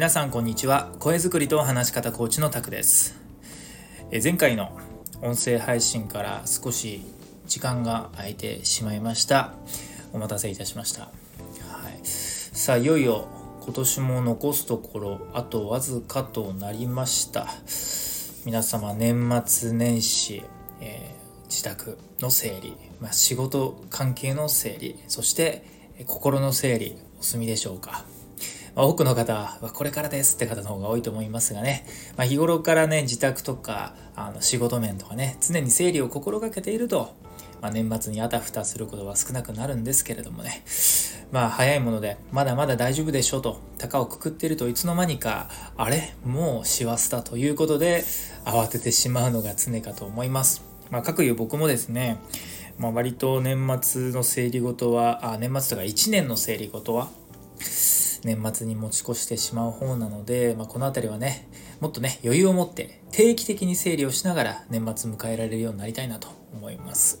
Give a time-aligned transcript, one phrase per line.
[0.00, 0.94] 皆さんこんにちは。
[0.98, 3.20] 声作りと話し方コーチのタクです。
[4.10, 4.80] え前回の
[5.20, 7.02] 音声配信から少し
[7.46, 9.52] 時間が空いてしまいました。
[10.14, 11.10] お待たせいたしました、は
[11.90, 13.28] い、さあいよいよ
[13.62, 17.46] 今年も残すところあとわずかとなりました。
[18.46, 20.42] 皆様年末年始、
[20.80, 25.62] えー、自宅の整理、まあ、仕事関係の整理そして
[26.06, 28.06] 心の整理お済みでしょうか。
[28.74, 37.14] まあ、多くの方はこれからですって方の方が多いと思いますがね、まあ、日頃からね自宅とかあの仕事面とかね常に整理を心がけていると、
[37.60, 40.62] まあ、年末にあたふたすることは少なくなるんですけれどもね。
[41.32, 46.12] まあ早いものでまだまだ大丈夫でしょうと高をくくっているといつの間にかあれ？
[46.24, 48.02] もう師走だということで
[48.44, 50.64] 慌ててしまうのが常かと思います。
[50.90, 52.18] まあ、各いう僕もですね
[52.80, 57.10] まあ、割と年末の整理事はあ年末とか1年の整理事は
[58.24, 61.48] 年末に持ち越してしまう方なので、まあ、この辺りはね
[61.80, 67.20] もっとね余裕を持って定期的に整理をしながら年末迎えられるようになりたいなと思います。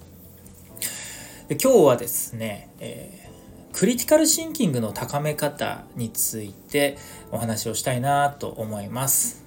[1.48, 6.96] で今日はですね、えー、クリティカルシンキングの高め方について
[7.32, 9.44] お話をしたいなと思います。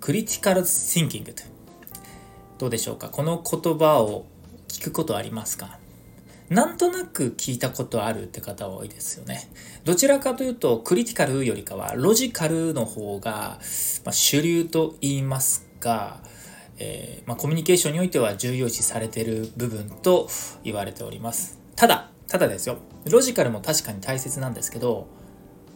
[0.00, 1.34] クリティカルシンキング
[2.58, 3.08] どうでしょうか？
[3.08, 4.26] この言葉を
[4.68, 5.78] 聞くことありますか？
[6.48, 9.50] なんとなく聞いたことあるって方多いですよね。
[9.84, 13.58] どちらかというと、クリティカルよりかは、ロジカルの方が、
[14.04, 16.20] まあ、主流と言いますが、
[16.78, 20.28] えー、まあ、コミュニケーションにおいては重要視されている部分と
[20.62, 21.58] 言われております。
[21.74, 22.78] ただ、ただですよ。
[23.10, 25.06] ロジカルも確かに大切なんですけど、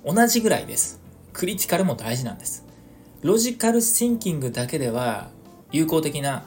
[0.04, 1.00] 同じぐらいです。
[1.32, 2.64] クリティカルも大事なんです。
[3.22, 5.30] ロジカルシンキングだけでは
[5.72, 6.44] 有効的な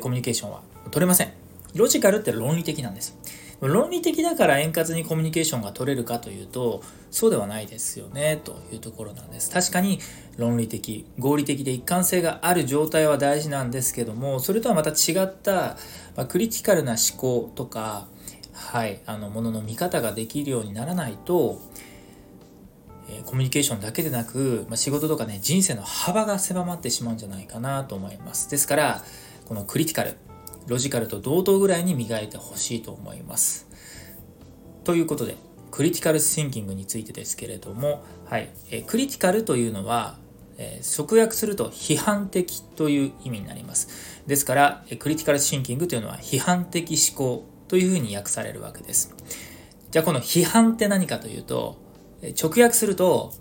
[0.00, 1.32] コミュニケーションは取れません。
[1.74, 3.16] ロジカルって論理的なんです。
[3.60, 9.50] 論理的だから円滑にコミュニケーションが取れるかというとそうではないですよねというところなんです。
[9.50, 9.98] 確かに
[10.36, 15.76] 論理的合理的で一貫性がある状態は大事なんですけどもそれとはまた違った、
[16.14, 18.08] まあ、クリティカルな思考とか
[18.52, 21.58] はいあのものの見方ができるようにならないと
[23.08, 28.50] えコミュニケーションだけでなく、まあ、仕事とかね人生の幅が狭まってしまうんじゃないかなと思います。
[28.50, 29.02] ですから
[29.46, 30.16] このクリティカル
[30.66, 33.66] ロジカルと同等ぐらいに磨いてほしいと思います。
[34.84, 35.36] ということで、
[35.70, 40.16] クリティカルシンキングについてですけれども、はい、えクリティカルというのは、
[40.58, 44.22] え直訳すると批判的という意味になります。
[44.26, 49.14] ですから、えクリティカルシンキングというのは批判的思考というふうに訳されるわけです。
[49.90, 51.76] じゃあこの批判って何かというと、
[52.42, 53.32] 直訳すると、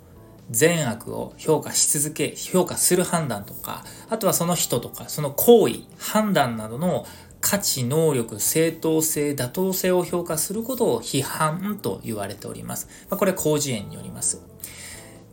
[0.50, 7.06] 善悪を評価し続け、評価する判断とか、あとはその人とか、その行為、判断などの
[7.42, 12.88] 価値、能力、正当性、妥当性を評価することを批判と言われております。
[13.10, 14.42] まあ、これ広辞苑によります。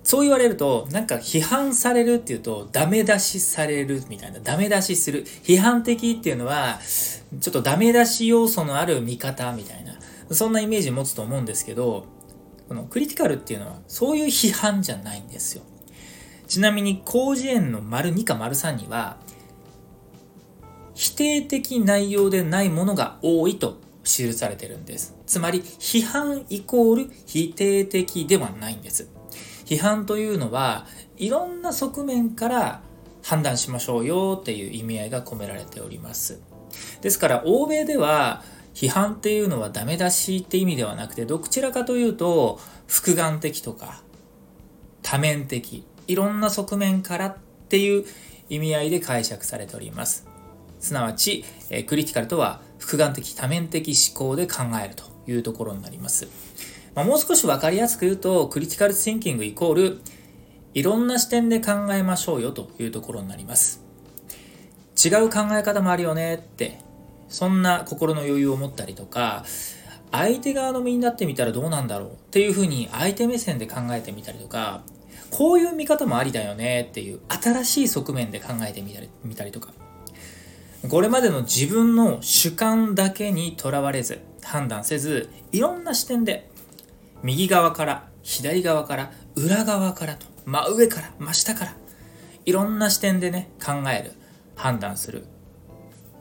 [0.04, 5.24] そう言われると、なんか批判されるっていうと、ダメ出しされるみたいな、ダメ出しする。
[5.24, 6.80] 批判的っていうのは、
[7.40, 9.94] ちょっとダメ出し要素のある見方みたいな、
[10.30, 12.06] そんなイメージ持つと思うんですけど、
[12.68, 15.62] このクリティカルっていうのはそういう批判じゃないんですよ。
[16.46, 19.16] ちなみに広辞苑の丸2か丸3には
[20.94, 25.16] 否定的内容でないものが多いと記されてるんです。
[25.26, 29.08] つまり批判イコール否定的ではないんです。
[29.64, 30.86] 批判というのは
[31.16, 32.82] いろんな側面から
[33.22, 36.40] 判断しましょうよっていう意味合いが込められております。
[37.00, 38.42] ですから欧米では
[38.74, 44.02] 批判っていうのはダメ出しって意味ではなくてどちらかというと複眼的とか
[45.02, 47.36] 多面的いろんな側面からっ
[47.68, 48.04] ていう
[48.48, 50.26] 意味合いで解釈されております。
[50.78, 56.26] すなわち、えクリティカルとは複眼的多面的思考で考えるというところになります、
[56.96, 60.00] まあ、もう少し分かりやすく言うとクリティカルシンキングイコール
[60.74, 63.82] いろんな視点で考えましょうよというところになります。
[65.04, 66.78] 違う考え方もあるよねって
[67.32, 69.44] そんな心の余裕を持ったりとか、
[70.12, 74.82] 相手側の身になってみたらどうなんだろうっていうふうに相手目線で考えてみたりとか、
[75.30, 79.72] こういう見方もありだよねっていう新しい側面で考えてみたり見たりとか、
[80.90, 86.50] これまでの自分の主観だけにとらわれず、判断せず、いろんな視点で、
[87.22, 91.76] 右側から、左側から、裏側からと、真上から、真下から、
[92.44, 94.12] いろんな視点でね、考える、
[94.54, 95.24] 判断する。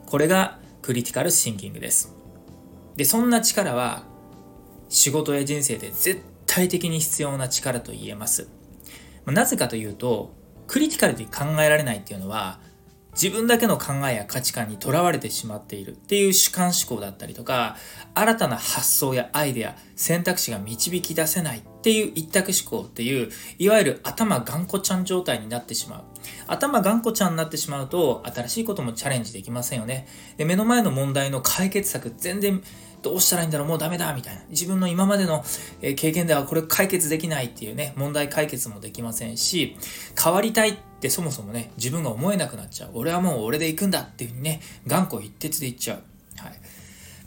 [0.05, 2.15] これがクリティカルシンキングです。
[2.95, 4.03] で、そんな力は
[4.89, 8.49] 仕事や人生で絶対的に必要な力と言えます。
[9.25, 10.33] なぜかというと、
[10.67, 12.59] クリティカルに考えられないっていうのは、
[13.13, 17.75] 自分だけの考えや価値観にとらわれてしまっているっていう主観思考だったりとか、
[18.15, 26.03] 新たな発想やアイデア、選択肢が導き出せないっていう一択思考っていういわゆる頭頑固ちゃん状態になってしまう。
[26.45, 30.07] 頭頑固ちゃんになってしまうと新しいこともチャレンジできませんよね。
[30.37, 32.61] で目の前の問題の解決策全然
[33.01, 34.43] どうしたらいいんだろうもうダメだみたいな。
[34.49, 35.43] 自分の今までの
[35.81, 39.75] 経験ではこれ解決できないっていうね問題解決もできませんし
[40.23, 42.91] 変わりたいってそもそもね自分が思えなくなっちゃう。
[42.93, 45.97] 俺はもう俺で行くんだっていうふうにね頑固一徹で言っちゃう、
[46.37, 46.51] はい。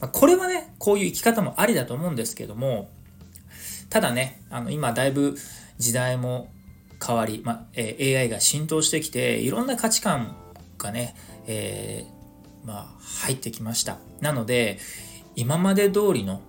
[0.01, 2.91] まあ、これはねこういう生き方もありだと思うんですけども
[3.95, 5.37] ただねあの今だいぶ
[5.79, 6.49] 時代も
[7.01, 10.35] 変わり、まえ、AI が浸透してきていろんな価値観
[10.79, 11.15] がね、
[11.47, 12.87] えー、まあ、
[13.23, 14.81] 入ってきましたなので
[15.37, 16.43] 今まで通りの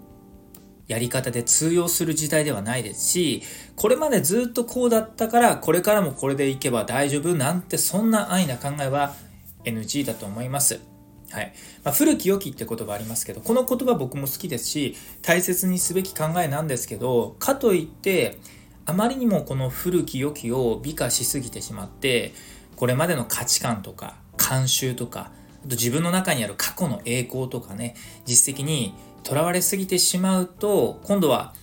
[0.88, 3.42] やり方で通用する時代ではないですし、
[3.76, 9.16] これまでずっとこうだったから、これからもこれでいけば大丈夫なんて、そんな安易な考えは
[9.64, 10.80] NG だと思います。
[11.31, 11.54] はい。
[11.83, 18.38] まあ、古き良きって言葉ありますけど、この言葉僕も好きですし、大切にすべき考えなんですけど、かといって、
[18.86, 22.33] あまりにもこの古き良きを美化しすぎてしまって、
[22.75, 25.31] これまでの価値観とか、慣習とか、
[25.66, 27.95] あと自分の中にある過去の栄光とかね、
[28.25, 28.94] 実績に
[29.24, 31.56] とらわれすぎてしまうと、今度は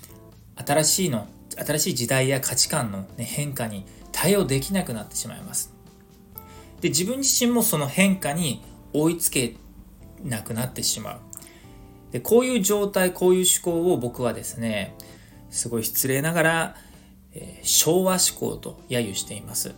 [0.56, 5.72] 新しいの、新しい時代や価値観の、ね、変化に対応できなくなってしまいます。
[6.80, 9.56] で、自分自身もその変化に追いつけ
[10.22, 11.20] なくなってしまう。
[12.12, 14.94] で、こういう状態、こういう思考を僕はですね、
[15.50, 16.76] すごい失礼ながら、
[17.32, 19.74] えー、昭和思考と揶揄しています。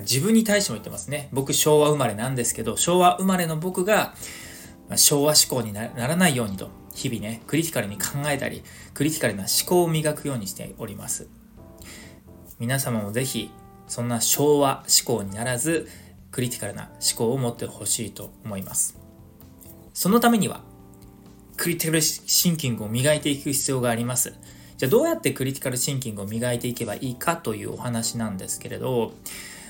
[0.00, 1.28] 自分に対しても言ってますね。
[1.32, 4.14] 僕昭和生まれなんですけど、昭和生まれの僕が、
[4.88, 8.62] ま昭和思考にならないようにと、日々ね、クリティカルに考えたり、
[8.94, 11.28] クリティカルな思考を磨くようにしております。
[12.58, 13.50] 皆様もぜひ、
[13.86, 15.88] そんな昭和思考にならず、
[16.32, 18.98] クリティカルな思考を持ってほしいと思います。
[19.94, 20.62] そのためには、
[21.56, 24.34] クリティカルシンキングを磨いていく必要があります。
[24.78, 29.12] じゃあどうやってクリティカルシンキングを磨いていけばいいかというお話なんですけれど、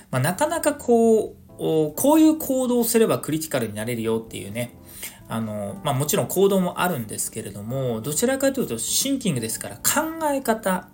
[0.09, 4.73] まあ、なかなかこう、こういう行動をすればクリティカルになれるよっていうね、
[5.27, 10.87] あの、まあもちろん行動もあるんですけれども、どちらかというとシンキングですから考え方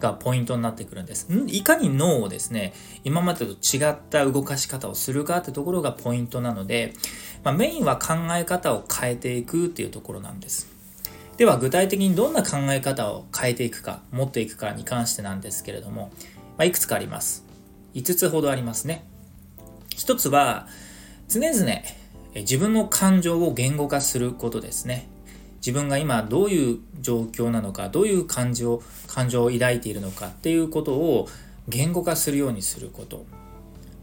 [0.00, 1.28] がポイントになってくるんです。
[1.46, 2.72] いかに脳をですね、
[3.04, 6.94] 今までと違った動かし方をするかってところがポイントなので、
[7.44, 10.68] まあ、メインは考え方を変えていくっていうところなんです。
[11.36, 16.10] では具体的にどんな考え方を変えていくか、持っていくかに関してなんですけれども、
[16.56, 17.44] まあ、いくつかあります。
[17.94, 19.04] 5つほどありますね。
[19.90, 20.66] 1つは、
[21.28, 21.82] 常々
[22.34, 25.08] 自分の感情を言語化することですね。
[25.68, 31.28] 自分が今どういう状況なのか、どういう感情、感情を抱いているのかっていうことを
[31.68, 33.26] 言語化するようにすること。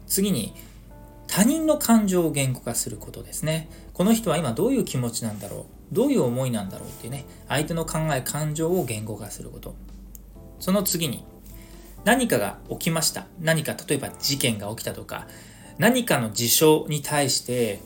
[0.06, 0.54] 次に、
[1.26, 3.68] 他人の感情を言語化することですね。
[3.94, 9.74] この人は今どういう気持ちなんだろうどういう思いなんだろうっていうね、相手の考え、感情を言語化すること。
[10.60, 11.24] その次に、
[12.04, 13.26] 何かが起きました。
[13.40, 15.26] 何か、例えば事件が起きたとか、
[15.78, 17.80] 何かの事象に対して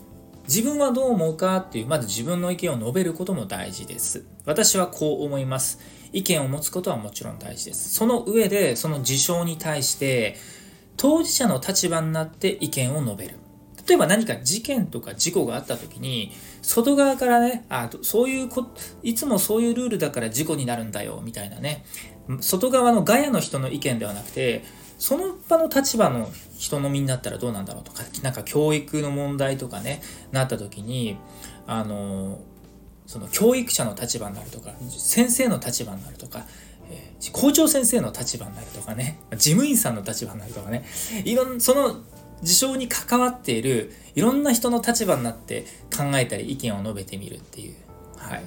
[0.48, 4.24] 自分はどう思うかっていう、まず自分の意見を述べることも大事です。
[4.44, 5.78] 私はこう思います。
[6.12, 7.94] 意見を持つことはもちろん大事です。
[7.94, 10.36] その上で、その事象に対して、
[10.96, 13.36] 当事者の立場になって意見を述べる。
[13.86, 16.32] 例えば何か事件とか事故があった時に、
[16.62, 18.66] 外側からね、あそういうこ、
[19.02, 21.84] いつもそういうルールだから事故になるんだよ、みたいなね、
[22.40, 24.64] 外側のガヤの人の意見ではなくて、
[25.00, 31.16] その場の立場の人の身になったらどうなんだろうとか、なんか教育の問題とかね、なった時に、
[31.66, 32.38] あの、
[33.06, 36.44] その教育者の立場になるとか、先生の立場になるとか、
[36.90, 40.84] えー、校長先生の立場になるとかね、事務員さんの立場になるとかね、
[41.24, 41.96] いろん、その
[42.42, 45.64] 事象に関わっているいろんな人の立場になって
[45.96, 47.74] 考えたり意見を述べてみるっていう。
[48.18, 48.42] はい。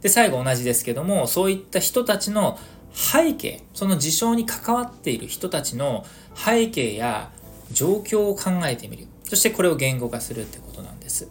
[0.00, 2.58] で、最後同じですけども、そういった人たちの
[2.94, 7.30] 背景、その事象に関わっている人たちの背景や
[7.72, 9.06] 状況を考えてみる。
[9.24, 11.28] そしてこれを言語化するってことなんです。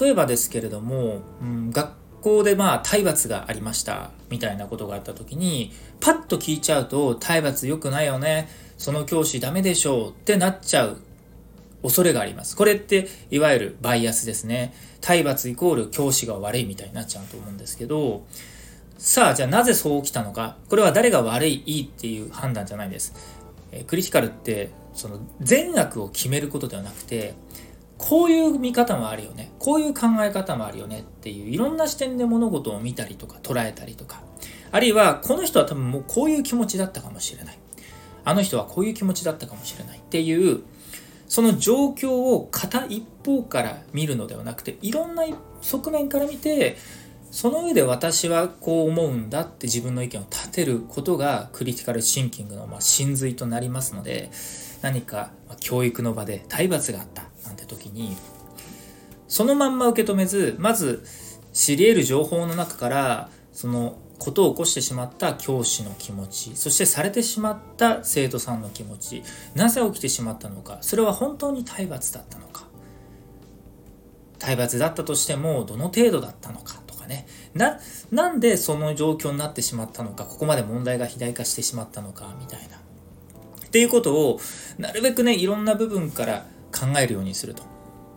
[0.00, 8.48] 例えばですけれども、うん、学校でまあ体罰がありましたみたいなことがあった時に、パッと聞いちゃうと体罰良くないよね。
[8.78, 10.98] その教師ダメでしょうってなっちゃう
[11.82, 12.56] 恐れがあります。
[12.56, 14.74] これっていわゆるバイアスですね。
[15.00, 18.24] 体罰イコール教師が悪いみたいになっちゃうと思うんですけど、
[19.04, 20.58] さあ、じゃあなぜそう起きたのか？
[20.68, 23.12] これは誰が悪い、いいっていう判断じゃないです。
[23.72, 27.34] えクリティカルって、その善悪を決めることではなくて、
[27.98, 29.50] こういう見方もあるよね。
[29.58, 34.22] こういう考え方もあるよねっていう、いろんな視点で物事を見たりとか捉えたりとか。
[34.70, 37.58] あるいは、この人は多分もうこういう気持ちだったかもしれない。
[38.24, 40.62] あの人はこういう気持ちだったかもしれないっていう、
[41.26, 45.24] その状況を片一方から見るのではなくて、いろんな
[45.60, 46.76] 側面から見て、
[47.32, 54.30] その上で私はこう思うんだって自分の意見を立てることがクリティカルシンキングのま真髄となりますので
[54.82, 58.16] 何か教育の場で体罰があったなんて時に
[59.28, 61.04] そのまんま受け止めずまず
[61.54, 69.22] 知り得る情報の中からそのことを起こしてしまった教師の気持ちそしてされてしまった生徒さんの気持ち
[69.54, 72.66] なぜ起きてしまったのかそれは本当に体罰だったのか。
[74.38, 76.91] 体罰だったとしてもどの程度だったのかと。
[77.02, 77.26] かね。
[77.54, 77.78] な
[78.10, 82.76] なんでその状況になってしまったのかここまで問題が肥大化してしまったのかみたいな。
[82.76, 84.40] っていうことを
[84.78, 87.62] なるべくねいろんな部分から考えるようにすると。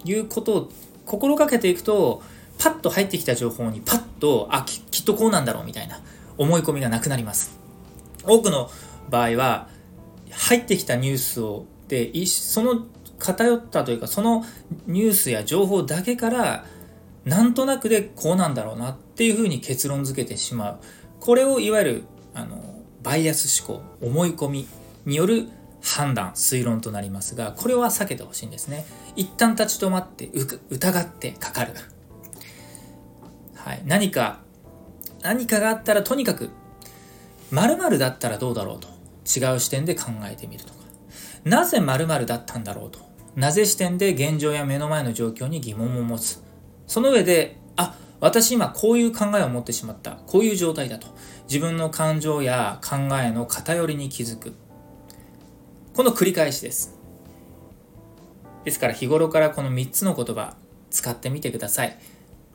[0.04, 0.72] いうことを
[1.06, 2.22] 心がけていくと
[2.60, 6.00] パッと入ってきた情報にパッとあききっとこうなんだろうみたいな
[6.38, 7.58] 思い込みがなくなります。
[8.24, 8.70] 多くの
[9.10, 9.68] 場合は
[10.32, 12.86] 入ってきたニュースをでその
[13.20, 14.44] 偏ったというかその
[14.88, 16.66] ニュースや情報だけから
[17.26, 20.80] なんとなくでこうなんだろうなっていうふうに結論付けてしまう。
[21.20, 22.04] これをいわゆる
[22.34, 24.68] あのバイアス思考思い込み
[25.06, 25.48] による
[25.82, 28.86] 判断推論となりますがこれは避けてほしいんですね。
[29.16, 30.30] 一旦立ち止まって
[30.70, 31.74] 疑ってかかる。
[33.56, 34.40] はい、何か
[35.24, 36.52] 何かがあったらとにかく
[37.50, 38.88] 〇〇だったらどうだろうと
[39.26, 40.80] 違う視点で考えてみるとか。
[41.44, 43.00] なぜ〇〇だったんだろうと。
[43.36, 46.45] なぜ視点で現状や目の前の状況に疑問を持つ。
[46.88, 50.18] その上であ私今こういう考えを持ってしまった。
[50.28, 51.08] こういう状態だと。
[51.48, 54.54] 自分の感情や考えの偏りに気づく。
[55.94, 56.98] この繰り返しです。
[58.64, 60.56] ですから日頃からこの3つの言葉
[60.90, 61.98] 使ってみてください。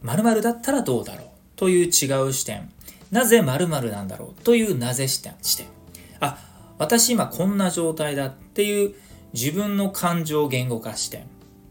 [0.03, 1.27] 〇〇だったらどうだろう。
[1.57, 2.71] という違う視点。
[3.11, 4.43] なぜ〇〇なんだろう。
[4.43, 5.35] というなぜ視点。
[5.43, 5.67] 視点。
[6.21, 6.39] あ、
[6.79, 8.27] 私今こんな状態だ。
[8.27, 8.95] っていう
[9.35, 11.27] 自分の感情言語化視点。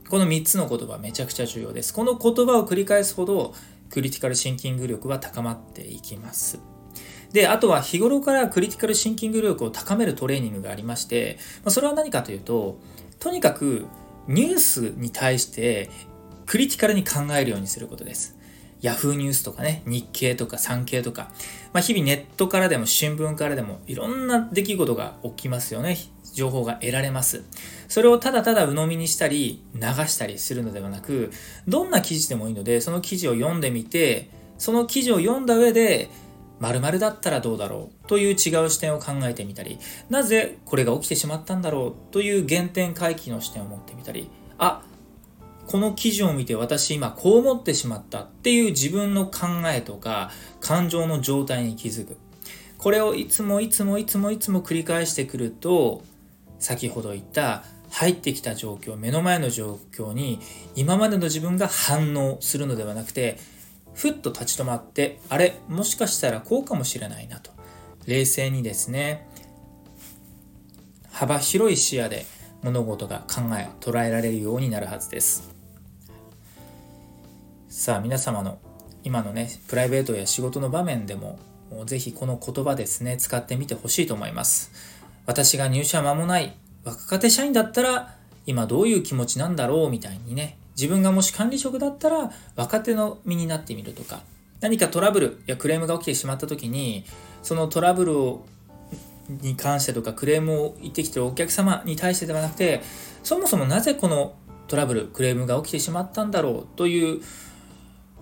[0.10, 1.94] この3つの言葉めちゃくちゃ重要です。
[1.94, 3.54] この言葉を繰り返すほど
[3.92, 6.60] クリティカルシンキング力は高まっていきます。
[7.32, 11.38] で、あとは日頃からクリティカルシンキング力を高めるトレーニングがありまして、
[11.68, 12.80] それは何かというと、
[13.20, 13.86] とにかく
[14.28, 15.92] ニュースに対して
[16.48, 18.39] クリティカルに考えるようにすることです。
[18.82, 21.32] Yahoo ニュースとかね、日経とか産経とか、
[21.74, 25.98] まあ、日々ネットからでも新聞からでもいろんな出来事が起きますよね。
[26.34, 27.44] 情報が得られます。
[27.88, 31.32] それをただただ鵜呑みにしたり流したりするのではなく、
[31.68, 36.10] どんな記事でもいいので、その記事を読んでみて、その記事を読んだ上で、
[36.60, 38.34] 〇〇だったらどうだろうという違
[38.66, 44.82] う視点を考えてみたり、なぜこれが起きてしまったんだろうという原点回帰の視点を持ってみたり、あ、
[45.70, 52.18] この記事を見て私今こう思ってしまったっていう自分の考えとか感情の状態に気づく。
[52.80, 56.02] これをいつもいつもいつもいつも繰り返してくると
[56.58, 60.40] 先ほど言った入ってきた状況目の前の状況に
[60.76, 63.38] 今までの自分が反応するのではなくて
[63.94, 67.52] ふっと立ち止まってあれもしかしたらこうかもしれないなと
[68.08, 69.28] 冷静にですね
[71.12, 72.26] 幅広い視野で
[72.64, 75.59] 物事が考えを捉えられるようになるはずです
[77.80, 78.60] さあ皆様の
[79.06, 81.40] 今のねプライベートや仕事の場面でも
[81.86, 84.74] ぜひこの言葉ですね使ってみてほしいと思います。
[85.26, 94.24] 私が入社間もない若手社員だったら今どういう気持ちなんだろうみたいにね自分がもし管理職だったら若手の身になってみるとか
[94.60, 97.06] 何かトラブルやクレームが起きてしまった時に
[97.44, 98.46] そのトラブルを
[99.30, 102.82] に関してとかクレームを言ってきてるお客様に対してではなくて
[103.24, 104.36] そもそもなぜこの
[104.68, 107.22] トラブルクレームが起きてしまったんだろうという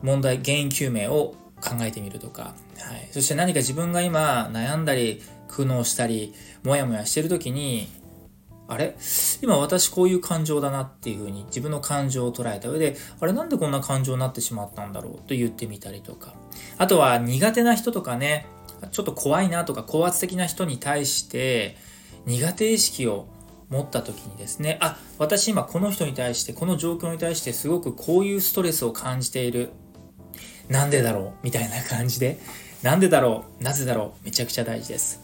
[0.01, 7.87] 問題原因究明を考えてみるとか、はい、そして何か自分が今悩んだり苦悩したりモヤモヤしてる時に
[8.67, 8.95] あれ？
[9.41, 13.31] 今私こういう感情だなっていうふうに自分の感情を捉えた上であれ？
[13.31, 16.33] なんでこんな感情になってしまったんだろうと言ってみたりとか。
[16.77, 18.45] あとは苦手な人とかね
[18.91, 21.77] ちょっと怖いなとか高圧的な人に対して
[22.25, 23.27] 苦手意識を
[23.69, 29.71] 持った時にですねあ私今この人に対してこの状況に対してすごくこういうストレスを感じている。
[30.69, 31.33] なんでだろう？
[31.43, 32.39] みたいな感じで、
[32.83, 33.63] なんでだろう？
[33.63, 34.25] なぜだろう？
[34.25, 35.21] めちゃくちゃ大事です。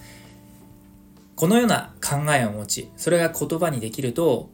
[1.35, 4.50] このような考えを持ち、それが言葉にできると、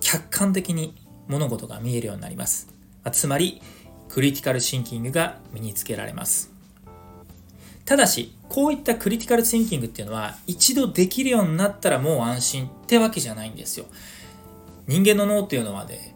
[0.00, 0.94] 客観的に
[1.28, 2.68] 物事が見えるようになります。
[3.12, 3.62] つまり、
[4.08, 6.52] クリティカルシンキングが身につけられます。
[7.84, 13.86] ただし、こういったクリティカルシンキングっていうのは、一度できるようになったらもう安心ってわけじゃないんですよ。
[14.88, 16.15] 人間の脳っていうのはね、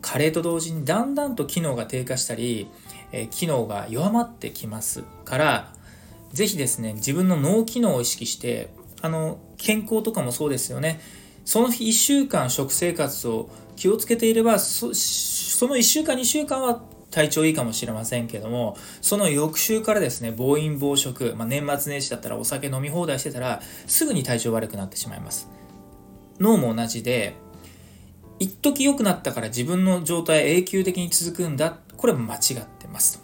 [0.00, 2.68] 加齢と同時にだんだんと機能が低下したり、
[3.12, 5.72] え、機能が弱まってきますから
[6.32, 11.00] 是非ですね自分の脳機能を意識してあの健康とかもそうですよね
[11.44, 25.48] その1週間食生活を気をつけていればそその1週間2週間は体調いいかもしれませんけども、その翌週からですね、暴飲暴食、まあ、年末年始だったらお酒飲み放題してたら、すぐに体調悪くなってしまいます。
[26.38, 27.34] 脳も同じで、
[28.38, 33.22] 一時良くなったから自分の状態永久的に続くんだ、これも間違ってます。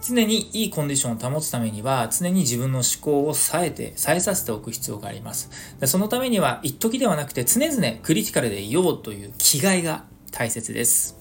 [0.00, 5.50] 常にいいコンディションを保つためには、常に自分の思考を冴えて、冴えさせておく必要があります。
[5.84, 11.16] そのためには、一時ではなくて常々クリティカルでいようという気概が大切です。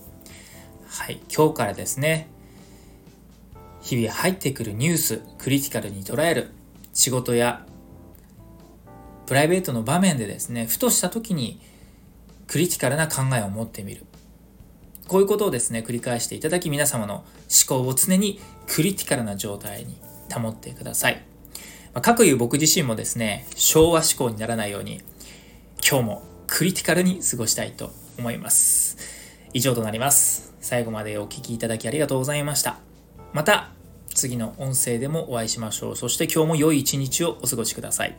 [0.87, 2.27] はい、今日からですね、
[3.81, 6.51] 日々入ってくるニュース、クリティカルに捉える、
[6.93, 7.65] 仕事や
[9.25, 11.59] プライベートの場面でですね、ふとした時に
[12.47, 14.05] クリティカルな考えを持ってみる。
[15.07, 17.25] こういうことをですね、繰り返していただき、皆様の思
[17.67, 19.97] 考を常にクリティカルな状態に
[20.33, 21.23] 保ってください。
[21.93, 25.01] まあ、かくいう僕自身もですね、昭和思考にならないように、
[25.87, 28.97] 今日もクリティカルに過ごしたいと思います。
[29.53, 30.53] 以上となります。
[30.59, 32.77] 最後までお聴きいただきありがとうございました。
[33.33, 33.71] また
[34.13, 35.95] 次の音声でもお会いしましょう。
[35.95, 38.17] そして今日も良い一日をお過ごしください。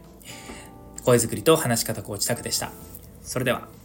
[1.05, 2.73] 声作りと話し方コーチタクでした。
[3.23, 3.78] それでは。